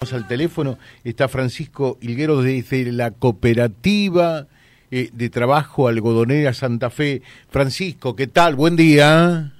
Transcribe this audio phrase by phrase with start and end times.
[0.00, 4.46] al teléfono está Francisco Hilguero desde la cooperativa
[4.90, 7.20] eh, de trabajo algodonera Santa Fe.
[7.50, 8.56] Francisco, ¿qué tal?
[8.56, 9.52] Buen día.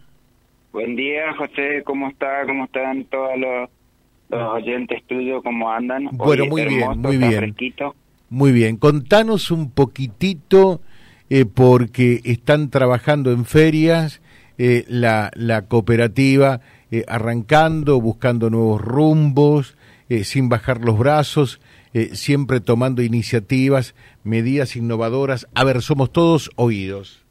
[0.72, 1.82] Buen día, José.
[1.84, 2.46] ¿Cómo está?
[2.46, 3.68] ¿Cómo están todos los,
[4.54, 5.42] oyentes tuyos?
[5.42, 6.08] ¿Cómo andan?
[6.12, 7.54] Bueno, muy bien, muy bien.
[8.30, 8.76] Muy bien.
[8.78, 10.80] Contanos un poquitito,
[11.28, 14.22] eh, porque están trabajando en ferias,
[14.56, 16.62] eh, la, la cooperativa
[17.06, 19.76] arrancando, buscando nuevos rumbos.
[20.10, 21.60] Eh, sin bajar los brazos,
[21.94, 23.94] eh, siempre tomando iniciativas,
[24.24, 25.46] medidas innovadoras.
[25.54, 27.24] A ver, somos todos oídos.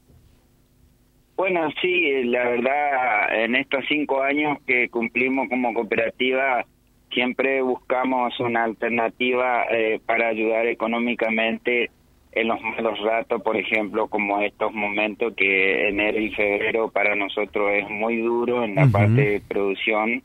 [1.36, 6.66] Bueno, sí, la verdad, en estos cinco años que cumplimos como cooperativa,
[7.12, 11.92] siempre buscamos una alternativa eh, para ayudar económicamente
[12.32, 17.72] en los malos ratos, por ejemplo, como estos momentos que enero y febrero para nosotros
[17.74, 20.24] es muy duro en la parte de producción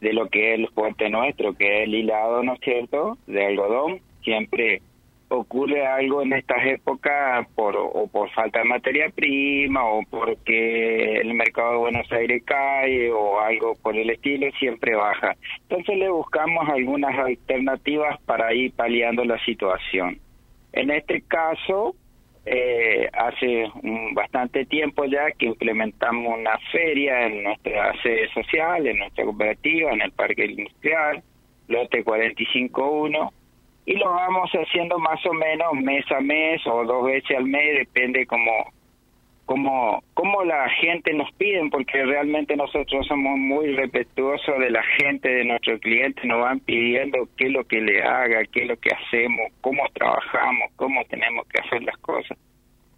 [0.00, 3.46] de lo que es el fuerte nuestro, que es el hilado, ¿no es cierto?, de
[3.46, 4.00] algodón.
[4.22, 4.82] Siempre
[5.28, 11.34] ocurre algo en estas épocas por o por falta de materia prima o porque el
[11.34, 15.36] mercado de Buenos Aires cae o algo por el estilo siempre baja.
[15.68, 20.18] Entonces le buscamos algunas alternativas para ir paliando la situación.
[20.72, 21.94] En este caso,
[22.50, 23.70] eh, hace
[24.12, 30.00] bastante tiempo ya que implementamos una feria en nuestra sede social, en nuestra cooperativa, en
[30.00, 31.22] el Parque Industrial,
[31.68, 33.32] lote 451,
[33.84, 37.78] y lo vamos haciendo más o menos mes a mes o dos veces al mes,
[37.78, 38.50] depende como
[39.48, 45.26] como, como la gente nos piden, porque realmente nosotros somos muy respetuosos de la gente,
[45.26, 48.76] de nuestros clientes, nos van pidiendo qué es lo que le haga, qué es lo
[48.76, 52.36] que hacemos, cómo trabajamos, cómo tenemos que hacer las cosas.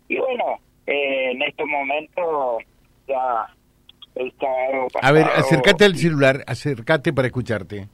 [0.08, 2.64] Y bueno, eh, en estos momentos
[3.06, 3.46] ya
[4.16, 4.48] está
[5.02, 7.86] A ver, acércate al celular, acércate para escucharte.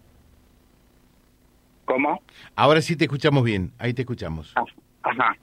[1.85, 2.23] ¿Cómo?
[2.55, 4.55] Ahora sí te escuchamos bien, ahí te escuchamos.
[4.57, 4.65] Ah,
[5.03, 5.37] ajá.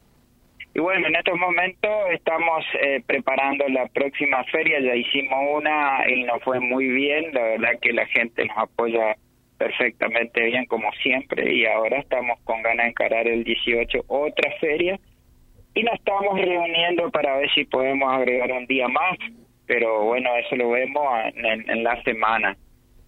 [0.75, 6.23] Y bueno, en estos momentos estamos eh, preparando la próxima feria, ya hicimos una y
[6.23, 9.15] nos fue muy bien, la verdad que la gente nos apoya
[9.59, 14.99] perfectamente bien como siempre y ahora estamos con ganas de encarar el 18 otra feria
[15.75, 19.17] y nos estamos reuniendo para ver si podemos agregar un día más,
[19.67, 21.03] pero bueno, eso lo vemos
[21.36, 22.58] en, la semana.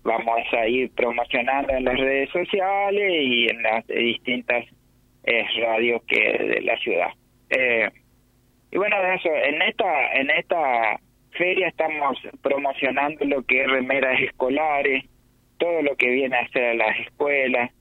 [0.03, 4.65] Vamos a ir promocionando en las redes sociales y en las distintas
[5.23, 7.09] eh, radios que de la ciudad.
[7.55, 7.89] Eh,
[8.71, 10.99] y bueno, eso, en esta, en esta
[11.31, 15.05] feria estamos promocionando lo que es remeras escolares,
[15.57, 17.71] todo lo que viene a ser a las escuelas,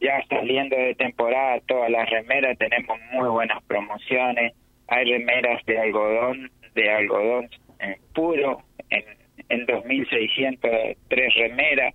[0.00, 4.52] ya saliendo de temporada todas las remeras tenemos muy buenas promociones,
[4.88, 9.04] hay remeras de algodón, de algodón eh, puro, en,
[9.48, 11.94] en 2.603 remeras,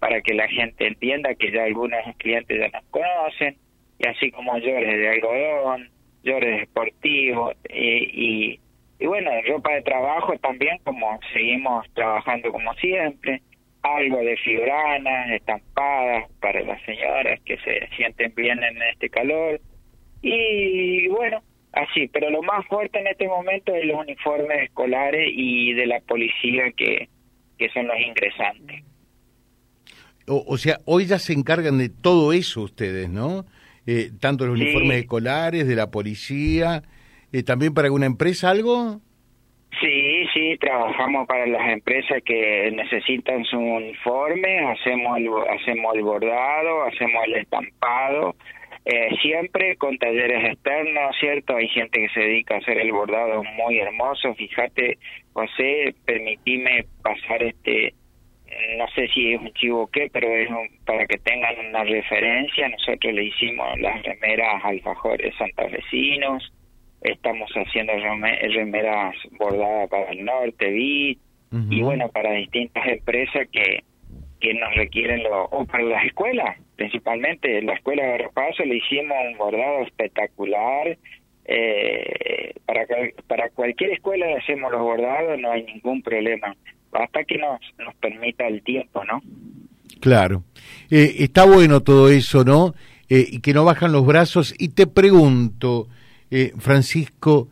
[0.00, 3.56] para que la gente entienda que ya algunos clientes ya nos conocen,
[4.00, 5.88] y así como llores de algodón,
[6.22, 8.58] llores deportivos y,
[8.98, 13.42] y, bueno, ropa de trabajo también, como seguimos trabajando como siempre,
[13.82, 19.60] algo de fibranas, estampadas para las señoras que se sienten bien en este calor
[20.22, 25.74] y bueno, así, pero lo más fuerte en este momento es los uniformes escolares y
[25.74, 27.08] de la policía que,
[27.58, 28.84] que son los ingresantes.
[30.28, 33.44] O, o sea, hoy ya se encargan de todo eso ustedes, ¿no?
[33.86, 36.82] Eh, tanto los uniformes escolares, de la policía,
[37.32, 39.00] eh, también para alguna empresa algo?
[39.80, 46.84] Sí, sí, trabajamos para las empresas que necesitan su uniforme, hacemos el, hacemos el bordado,
[46.84, 48.36] hacemos el estampado,
[48.84, 51.56] eh, siempre con talleres externos, ¿cierto?
[51.56, 54.34] Hay gente que se dedica a hacer el bordado muy hermoso.
[54.34, 54.98] Fíjate,
[55.32, 57.94] José, permitime pasar este
[58.78, 60.48] no sé si es un chivo o qué, pero es
[60.92, 66.52] para que tengan una referencia, nosotros le hicimos las remeras alfajores santafesinos,
[67.00, 71.18] estamos haciendo remeras bordadas para el norte, y
[71.80, 73.84] bueno, para distintas empresas que,
[74.38, 78.76] que nos requieren, lo, o para las escuelas, principalmente, en la escuela de Repaso le
[78.76, 80.98] hicimos un bordado espectacular,
[81.46, 82.86] eh, para,
[83.26, 86.54] para cualquier escuela le hacemos los bordados, no hay ningún problema
[86.92, 89.22] hasta que nos, nos permita el tiempo, ¿no?
[90.02, 90.42] Claro.
[90.90, 92.74] Eh, está bueno todo eso, ¿no?
[93.08, 94.52] Eh, y que no bajan los brazos.
[94.58, 95.86] Y te pregunto,
[96.28, 97.48] eh, Francisco,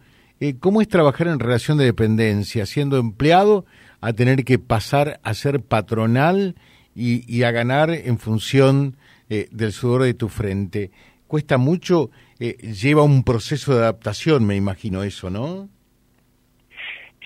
[0.59, 3.67] ¿cómo es trabajar en relación de dependencia, siendo empleado,
[4.01, 6.57] a tener que pasar a ser patronal
[6.93, 8.97] y, y a ganar en función
[9.29, 10.91] del sudor de tu frente?
[11.29, 12.11] ¿Cuesta mucho?
[12.39, 15.69] lleva un proceso de adaptación, me imagino eso, ¿no?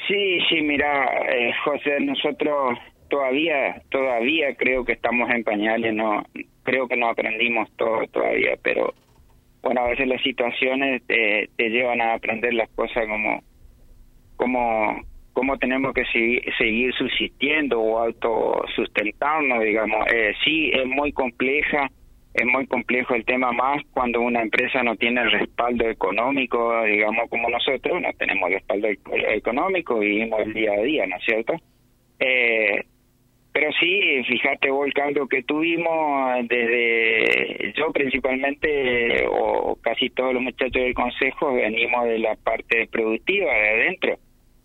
[0.06, 2.78] Sí, sí, mira, eh, José, nosotros
[3.08, 6.24] todavía, todavía creo que estamos en pañales, no,
[6.62, 8.94] creo que no aprendimos todo todavía, pero
[9.62, 13.42] bueno, a veces las situaciones te, llevan a aprender las cosas como,
[14.36, 15.00] como,
[15.32, 16.04] cómo tenemos que
[16.58, 20.06] seguir, subsistiendo o autosustentarnos, digamos.
[20.12, 21.90] Eh, sí, es muy compleja,
[22.34, 27.48] es muy complejo el tema más cuando una empresa no tiene respaldo económico, digamos como
[27.48, 28.88] nosotros, no tenemos respaldo
[29.30, 31.54] económico, vivimos el día a día, ¿no es cierto?
[32.18, 32.84] Eh,
[33.54, 40.42] pero sí, fíjate vos el cambio que tuvimos desde yo principalmente o casi todos los
[40.42, 44.18] muchachos del consejo venimos de la parte productiva de adentro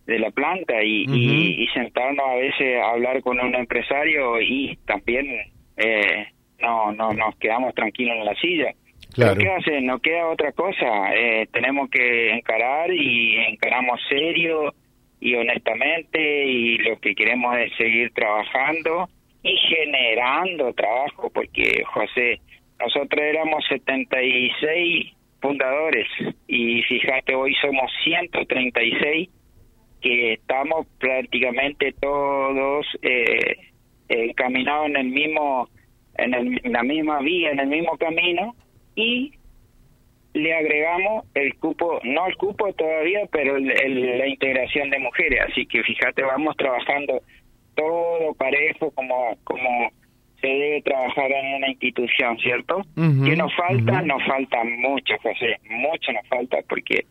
[0.07, 5.37] de la planta y, y, sentarnos a veces a hablar con un empresario y también
[5.77, 6.25] eh,
[6.59, 8.73] no no nos quedamos tranquilos en la silla.
[9.13, 9.39] Claro.
[9.39, 9.81] ¿Qué hace?
[9.81, 11.13] No queda otra cosa.
[11.15, 14.73] Eh, tenemos que encarar y encaramos serio
[15.19, 19.09] y honestamente y lo que queremos es seguir trabajando
[19.43, 22.39] y generando trabajo porque José
[22.79, 26.07] nosotros éramos 76 fundadores
[26.47, 29.29] y fíjate hoy somos 136
[30.01, 33.57] que estamos prácticamente todos eh,
[34.07, 35.67] encaminados en el mismo
[36.17, 38.55] en, en la misma vía en el mismo camino
[38.95, 39.33] y
[40.39, 45.41] le agregamos el cupo, no el cupo todavía, pero la integración de mujeres.
[45.49, 47.21] Así que fíjate, vamos trabajando
[47.75, 49.91] todo parejo como, como
[50.41, 52.81] se debe trabajar en una institución, ¿cierto?
[52.95, 54.01] ¿Qué nos falta?
[54.01, 57.05] Nos falta mucho, José, mucho nos falta porque...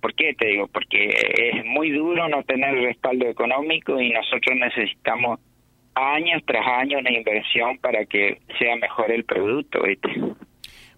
[0.00, 0.66] ¿Por qué te digo?
[0.68, 5.38] Porque es muy duro no tener respaldo económico y nosotros necesitamos
[5.94, 9.82] años tras años de inversión para que sea mejor el producto.
[9.82, 10.08] ¿viste?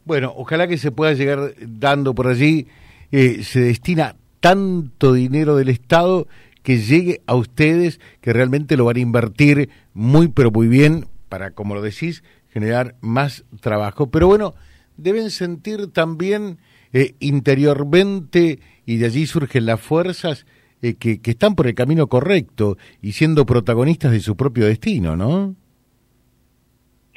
[0.04, 2.66] Bueno, ojalá que se pueda llegar dando por allí.
[3.10, 6.26] Eh, se destina tanto dinero del Estado
[6.62, 11.52] que llegue a ustedes, que realmente lo van a invertir muy, pero muy bien para,
[11.52, 14.10] como lo decís, generar más trabajo.
[14.10, 14.54] Pero bueno,
[14.96, 16.58] deben sentir también
[16.92, 20.46] eh, interiormente, y de allí surgen las fuerzas,
[20.82, 25.16] eh, que, que están por el camino correcto y siendo protagonistas de su propio destino,
[25.16, 25.54] ¿no?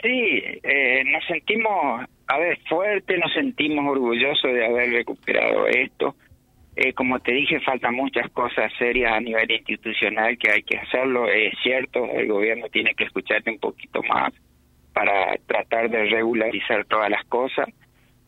[0.02, 6.16] Sí, eh, nos sentimos, a ver, fuertes, nos sentimos orgullosos de haber recuperado esto.
[6.76, 11.30] Eh, como te dije, faltan muchas cosas serias a nivel institucional que hay que hacerlo.
[11.30, 14.34] Es cierto, el gobierno tiene que escucharte un poquito más
[14.94, 17.68] para tratar de regularizar todas las cosas.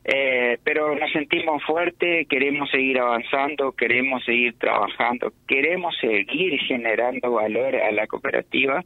[0.06, 7.76] Eh, pero nos sentimos fuertes, queremos seguir avanzando, queremos seguir trabajando, queremos seguir generando valor
[7.76, 8.86] a la cooperativa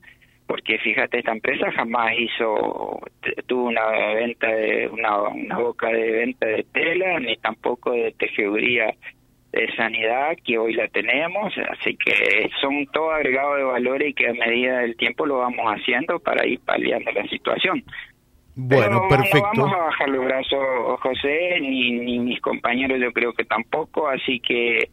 [0.51, 2.99] porque fíjate esta empresa jamás hizo
[3.45, 8.93] tuvo una venta de una, una boca de venta de tela ni tampoco de tejeduría
[9.53, 14.27] de sanidad que hoy la tenemos así que son todo agregado de valores y que
[14.27, 17.81] a medida del tiempo lo vamos haciendo para ir paliando la situación
[18.53, 19.49] bueno, perfecto.
[19.53, 24.09] No vamos a bajar los brazos, José, ni, ni mis compañeros yo creo que tampoco,
[24.09, 24.89] así que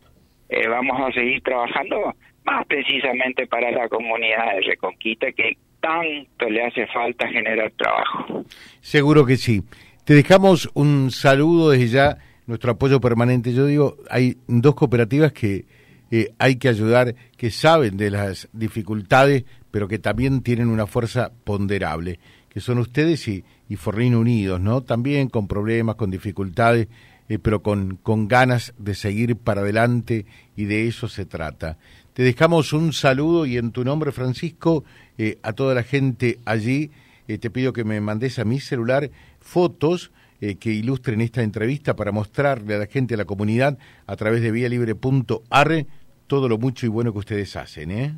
[0.49, 2.15] eh, vamos a seguir trabajando
[2.49, 8.45] más precisamente para la comunidad de Reconquista que tanto le hace falta generar trabajo.
[8.81, 9.63] Seguro que sí.
[10.05, 13.53] Te dejamos un saludo desde ya, nuestro apoyo permanente.
[13.53, 15.67] Yo digo, hay dos cooperativas que
[16.11, 21.31] eh, hay que ayudar, que saben de las dificultades, pero que también tienen una fuerza
[21.45, 22.19] ponderable,
[22.49, 24.83] que son ustedes y, y Forrín Unidos, ¿no?
[24.83, 26.89] También con problemas, con dificultades,
[27.29, 30.25] eh, pero con, con ganas de seguir para adelante
[30.57, 31.77] y de eso se trata.
[32.19, 34.83] Te dejamos un saludo y en tu nombre, Francisco,
[35.19, 36.91] eh, a toda la gente allí,
[37.29, 39.05] eh, te pido que me mandes a mi celular
[39.41, 40.11] fotos
[40.41, 44.43] eh, que ilustren esta entrevista para mostrarle a la gente, a la comunidad, a través
[44.43, 45.87] de vialibre.ar,
[46.27, 48.17] todo lo mucho y bueno que ustedes hacen.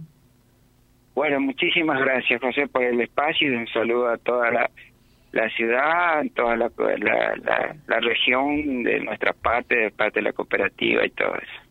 [1.15, 4.71] Bueno, muchísimas gracias, José, por el espacio y un saludo a toda la,
[5.33, 11.05] la ciudad, toda la, la, la región de nuestra parte, de parte de la cooperativa
[11.05, 11.70] y todo eso.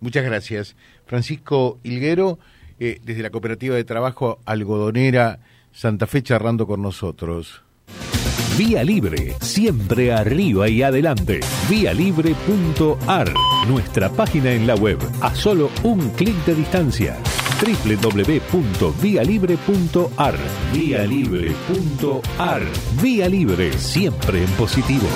[0.00, 0.76] Muchas gracias.
[1.06, 2.38] Francisco Hilguero,
[2.78, 5.40] eh, desde la Cooperativa de Trabajo Algodonera
[5.72, 7.62] Santa Fe, charlando con nosotros.
[8.58, 11.40] Vía Libre, siempre arriba y adelante.
[11.68, 13.32] Vialibre.ar,
[13.68, 17.16] nuestra página en la web, a solo un clic de distancia.
[17.62, 20.34] www.vialibre.ar,
[20.74, 22.62] vialibre.ar,
[23.02, 25.08] Vía Libre, siempre en positivo.